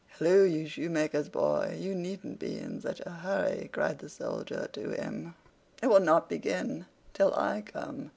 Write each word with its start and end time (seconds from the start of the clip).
"Halloo, 0.17 0.41
you 0.45 0.67
shoemaker's 0.67 1.29
boy! 1.29 1.77
you 1.79 1.93
needn't 1.93 2.39
be 2.39 2.57
in 2.57 2.81
such 2.81 3.01
a 3.01 3.11
hurry," 3.11 3.69
cried 3.71 3.99
the 3.99 4.09
Soldier 4.09 4.67
to 4.73 4.89
him: 4.89 5.35
"it 5.79 5.85
will 5.91 5.99
not 5.99 6.27
begin 6.27 6.87
till 7.13 7.35
I 7.35 7.61
come. 7.61 8.09